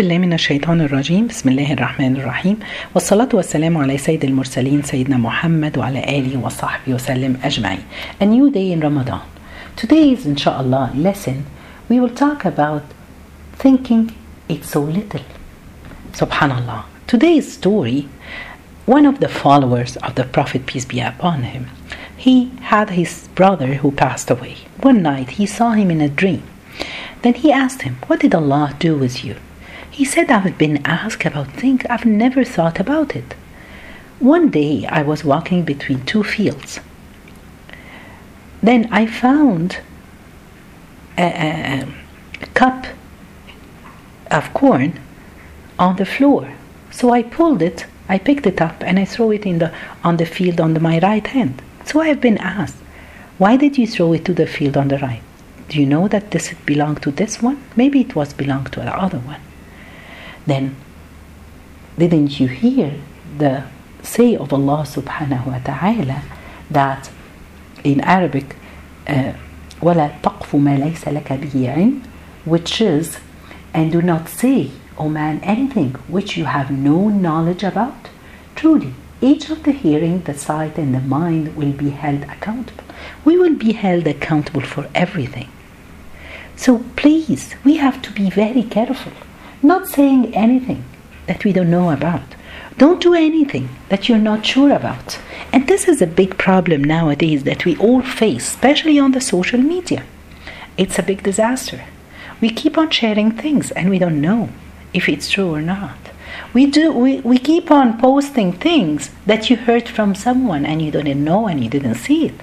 [0.00, 2.59] بالله من الشيطان الرجيم بسم الله الرحمن الرحيم
[2.93, 7.79] والصلاة والسلام على سيد المرسلين سيدنا محمد وعلى آله وصحبه وسلم أجمعين
[8.19, 9.21] A new day in Ramadan
[9.75, 11.45] Today's inshallah lesson
[11.89, 12.83] we will talk about
[13.53, 14.11] thinking
[14.47, 15.25] it's so little
[16.13, 18.07] Subhanallah Today's story
[18.85, 21.65] one of the followers of the Prophet peace be upon him
[22.15, 26.43] he had his brother who passed away one night he saw him in a dream
[27.23, 29.35] then he asked him, What did Allah do with you?
[29.91, 33.35] He said, I've been asked about things I've never thought about it.
[34.19, 36.79] One day I was walking between two fields.
[38.63, 39.79] Then I found
[41.17, 41.87] a, a,
[42.41, 42.85] a cup
[44.29, 44.99] of corn
[45.77, 46.53] on the floor.
[46.89, 49.73] So I pulled it, I picked it up, and I threw it in the
[50.03, 51.61] on the field on the, my right hand.
[51.85, 52.77] So I have been asked,
[53.37, 55.23] why did you throw it to the field on the right?
[55.67, 57.61] Do you know that this belonged to this one?
[57.75, 59.41] Maybe it was belonged to the other one
[60.46, 60.76] Then,
[61.98, 62.94] didn't you hear
[63.38, 63.64] the
[64.02, 66.22] say of Allah subhanahu wa ta'ala
[66.70, 67.10] that
[67.82, 68.56] in Arabic,
[69.06, 69.32] uh,
[69.80, 72.02] وَلَا تَقْفُ مَا لَيْسَ لَكَ بِهِ عِلْمٍ
[72.46, 73.18] which is,
[73.74, 78.08] and do not say, O man, anything which you have no knowledge about.
[78.54, 82.84] Truly, each of the hearing, the sight, and the mind will be held accountable.
[83.24, 85.48] We will be held accountable for everything.
[86.54, 89.12] So please, we have to be very careful,
[89.63, 90.83] not saying anything
[91.27, 92.35] that we don't know about.
[92.77, 95.19] Don't do anything that you're not sure about.
[95.53, 99.59] And this is a big problem nowadays that we all face, especially on the social
[99.59, 100.03] media.
[100.77, 101.83] It's a big disaster.
[102.39, 104.49] We keep on sharing things and we don't know
[104.93, 105.97] if it's true or not.
[106.53, 110.91] We do we, we keep on posting things that you heard from someone and you
[110.91, 112.35] didn't know and you didn't see it.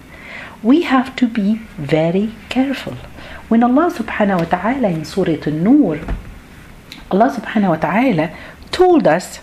[0.63, 2.95] We have to be very careful.
[3.49, 6.01] When Allah subhanahu wa ta'ala in Surah An-Nur,
[7.11, 8.37] Allah subhanahu wa ta'ala
[8.71, 9.41] told us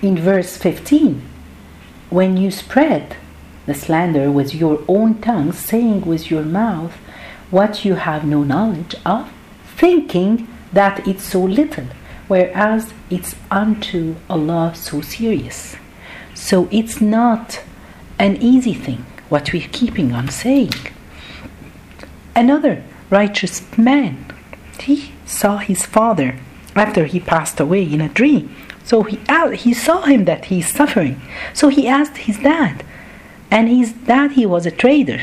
[0.00, 1.22] in verse 15,
[2.10, 3.16] when you spread
[3.66, 6.94] the slander with your own tongue, saying with your mouth
[7.50, 9.30] what you have no knowledge of,
[9.76, 11.86] thinking that it's so little,
[12.28, 15.76] whereas it's unto Allah so serious.
[16.34, 17.60] So it's not
[18.18, 20.72] an easy thing what we're keeping on saying.
[22.34, 24.24] Another righteous man,
[24.80, 26.38] he saw his father
[26.74, 28.54] after he passed away in a dream.
[28.84, 29.20] So he,
[29.54, 31.20] he saw him that he's suffering.
[31.52, 32.84] So he asked his dad,
[33.50, 35.22] and his dad he was a trader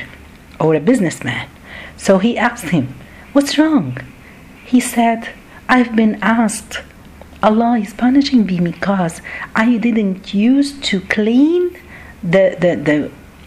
[0.59, 1.49] or a businessman.
[1.97, 2.93] So he asked him,
[3.33, 3.97] "What's wrong?"
[4.65, 5.29] He said,
[5.67, 6.81] "I've been asked.
[7.41, 9.21] Allah is punishing me because
[9.55, 11.63] I didn't use to clean
[12.21, 12.97] the the the,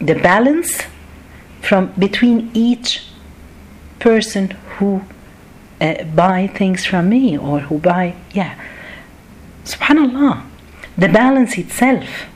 [0.05, 0.83] the balance
[1.61, 3.05] from between each
[3.99, 5.03] person who
[5.81, 8.59] uh, buy things from me or who buy yeah.
[9.65, 10.44] Subhanallah.
[10.97, 12.27] The balance itself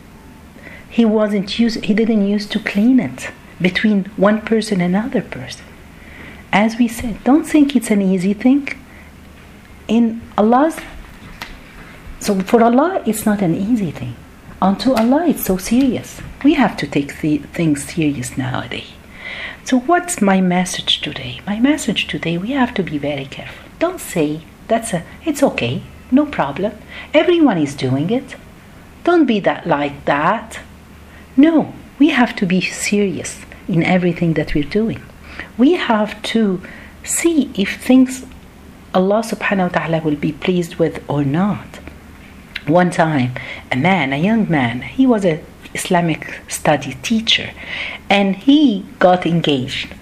[0.88, 5.64] he wasn't use he didn't use to clean it between one person and another person.
[6.52, 8.68] As we said don't think it's an easy thing.
[9.88, 10.78] In allah's
[12.20, 14.14] so for allah it's not an easy thing.
[14.60, 16.20] Unto allah it's so serious.
[16.44, 18.92] We have to take the things serious nowadays
[19.64, 21.40] so, what's my message today?
[21.46, 23.68] My message today, we have to be very careful.
[23.78, 26.72] Don't say that's a, it's okay, no problem.
[27.14, 28.36] Everyone is doing it.
[29.04, 30.60] Don't be that like that.
[31.36, 35.00] No, we have to be serious in everything that we're doing.
[35.56, 36.60] We have to
[37.04, 38.26] see if things
[38.94, 41.78] Allah subhanahu wa ta'ala will be pleased with or not.
[42.66, 43.32] One time,
[43.70, 45.42] a man, a young man, he was a
[45.74, 47.50] Islamic study teacher,
[48.08, 49.94] and he got engaged.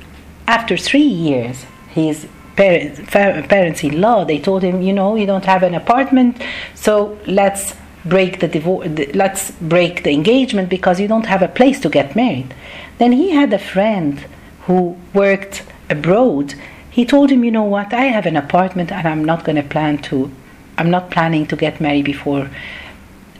[0.47, 2.27] After three years, his
[2.57, 6.43] parents, parents-in-law they told him, you know, you don't have an apartment,
[6.75, 8.89] so let's break the divorce.
[9.15, 12.55] Let's break the engagement because you don't have a place to get married.
[12.99, 14.25] Then he had a friend
[14.67, 16.55] who worked abroad.
[16.91, 19.63] He told him, you know what, I have an apartment and I'm not going to
[19.63, 20.31] plan to.
[20.79, 22.51] I'm not planning to get married before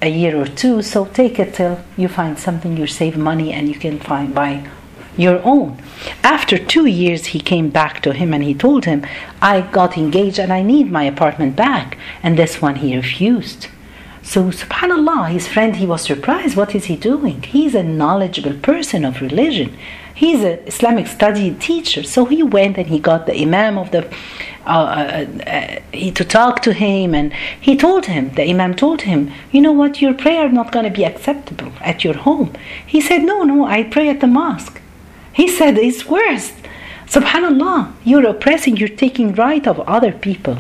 [0.03, 0.83] a year or two.
[0.83, 4.69] So take it till you find something, you save money, and you can find buy
[5.17, 5.83] your own.
[6.23, 9.07] After two years, he came back to him and he told him,
[9.43, 11.99] I got engaged and I need my apartment back.
[12.23, 13.69] And this one he refused.
[14.23, 16.57] So, subhanAllah, his friend, he was surprised.
[16.57, 17.43] What is he doing?
[17.43, 19.77] He's a knowledgeable person of religion.
[20.21, 22.03] He's an Islamic study teacher.
[22.03, 24.03] So he went and he got the Imam of the,
[24.67, 27.15] uh, uh, uh, to talk to him.
[27.15, 30.85] And he told him, the Imam told him, you know what, your prayer not going
[30.85, 32.53] to be acceptable at your home.
[32.87, 34.83] He said, no, no, I pray at the mosque.
[35.33, 36.53] He said, it's worse.
[37.07, 40.59] Subhanallah, you're oppressing, you're taking right of other people.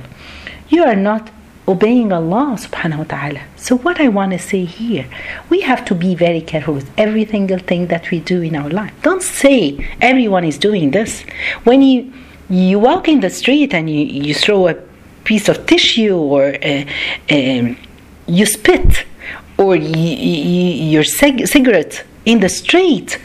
[0.71, 1.31] You are not
[1.70, 3.40] obeying Allah subhanahu wa ta'ala.
[3.56, 5.06] So what I want to say here,
[5.50, 8.69] we have to be very careful with every single thing that we do in our
[8.69, 8.93] life.
[9.02, 9.61] Don't say
[10.00, 11.22] everyone is doing this.
[11.64, 12.12] When you
[12.50, 14.75] you walk in the street and you, you throw a
[15.22, 16.84] piece of tissue or uh,
[17.31, 17.76] um,
[18.26, 19.06] you spit
[19.56, 20.64] or you, you,
[20.94, 23.19] your cig- cigarette in the street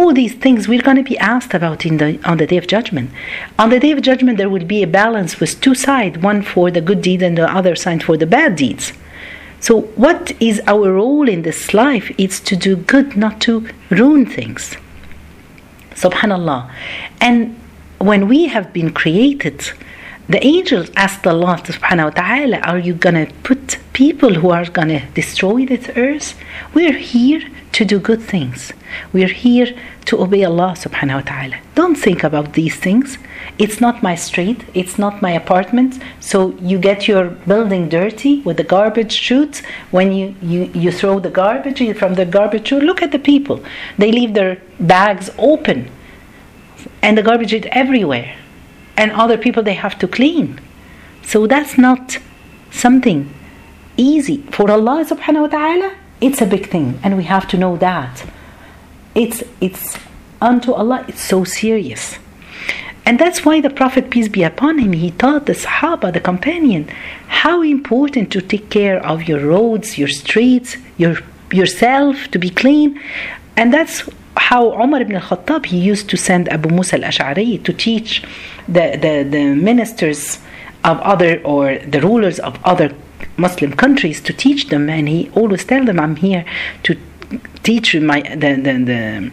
[0.00, 2.66] all these things we're going to be asked about in the on the day of
[2.66, 3.10] judgment.
[3.58, 6.70] On the day of judgment there will be a balance with two sides one for
[6.70, 8.92] the good deed and the other side for the bad deeds.
[9.66, 9.72] So
[10.04, 12.06] what is our role in this life?
[12.24, 14.62] It's to do good not to ruin things.
[16.04, 16.60] Subhanallah.
[17.20, 17.38] And
[17.98, 19.58] when we have been created
[20.30, 25.02] the angels asked Allah subhanahu wa ta'ala, Are you gonna put people who are gonna
[25.20, 26.38] destroy this earth?
[26.72, 28.72] We're here to do good things.
[29.12, 29.74] We're here
[30.06, 31.56] to obey Allah subhanahu wa ta'ala.
[31.74, 33.18] Don't think about these things.
[33.58, 36.02] It's not my street, it's not my apartment.
[36.18, 39.62] So you get your building dirty with the garbage chute.
[39.90, 43.62] When you, you, you throw the garbage from the garbage chute, look at the people.
[43.98, 45.90] They leave their bags open
[47.02, 48.36] and the garbage is everywhere
[48.96, 50.60] and other people they have to clean.
[51.22, 52.18] So that's not
[52.70, 53.32] something
[53.96, 54.38] easy.
[54.50, 58.24] For Allah subhanahu wa ta'ala, it's a big thing, and we have to know that.
[59.14, 59.98] It's it's
[60.40, 62.18] unto Allah, it's so serious.
[63.06, 66.88] And that's why the Prophet, peace be upon him, he taught the Sahaba, the companion,
[67.26, 71.16] how important to take care of your roads, your streets, your
[71.52, 73.00] yourself to be clean.
[73.56, 78.22] And that's how Umar ibn al-Khattab he used to send Abu Musa al-Ash'ari to teach
[78.68, 80.38] the, the, the ministers
[80.84, 82.94] of other or the rulers of other
[83.36, 86.44] Muslim countries to teach them and he always tell them I'm here
[86.84, 86.96] to
[87.62, 89.30] teach you my the, the, the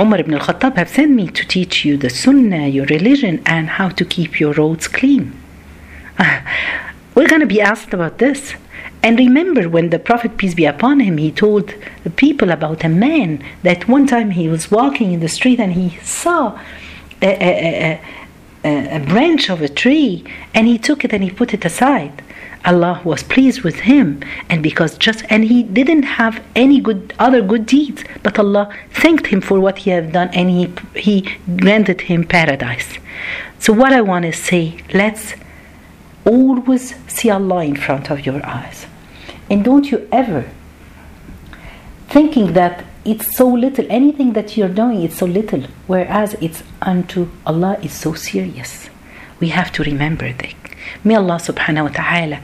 [0.00, 3.90] Umar ibn al-Khattab have sent me to teach you the sunnah, your religion and how
[3.90, 5.38] to keep your roads clean.
[7.14, 8.54] We're going to be asked about this.
[9.02, 12.88] And remember when the Prophet, peace be upon him, he told the people about a
[12.88, 16.58] man that one time he was walking in the street and he saw
[17.20, 18.00] a, a, a,
[18.64, 20.24] a branch of a tree
[20.54, 22.22] and he took it and he put it aside.
[22.64, 27.42] Allah was pleased with him and because just and he didn't have any good other
[27.42, 31.28] good deeds but Allah thanked him for what he had done and he he
[31.58, 32.98] granted him paradise
[33.58, 35.34] so what I want to say let's
[36.24, 38.86] always see Allah in front of your eyes
[39.50, 40.48] and don't you ever
[42.08, 47.27] thinking that it's so little anything that you're doing it's so little whereas it's unto
[47.45, 48.89] Allah is so serious
[49.39, 50.55] we have to remember that
[51.03, 52.39] may Allah subhanahu wa ta'ala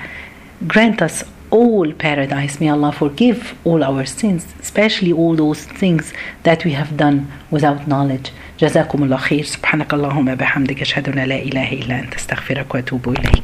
[0.67, 6.65] grant us all paradise may Allah forgive all our sins especially all those things that
[6.65, 11.73] we have done without knowledge جزاكم الله خير سبحانك اللهم بحمدك أشهد أن لا إله
[11.73, 13.43] إلا أنت استغفرك وأتوب إليك